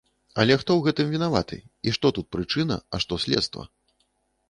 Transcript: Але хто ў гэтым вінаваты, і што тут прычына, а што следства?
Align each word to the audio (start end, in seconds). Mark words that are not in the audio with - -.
Але 0.43 0.53
хто 0.61 0.71
ў 0.77 0.81
гэтым 0.87 1.11
вінаваты, 1.17 1.61
і 1.87 1.95
што 1.99 2.07
тут 2.19 2.31
прычына, 2.39 2.81
а 2.93 3.05
што 3.07 3.23
следства? 3.29 3.73